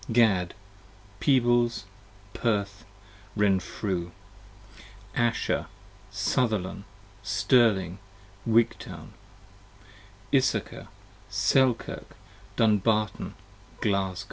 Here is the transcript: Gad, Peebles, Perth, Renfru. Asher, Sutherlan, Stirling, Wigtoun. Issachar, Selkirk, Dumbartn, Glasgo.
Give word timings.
Gad, 0.11 0.55
Peebles, 1.19 1.85
Perth, 2.33 2.85
Renfru. 3.37 4.09
Asher, 5.15 5.67
Sutherlan, 6.11 6.85
Stirling, 7.21 7.99
Wigtoun. 8.47 9.09
Issachar, 10.33 10.87
Selkirk, 11.29 12.15
Dumbartn, 12.55 13.35
Glasgo. 13.79 14.19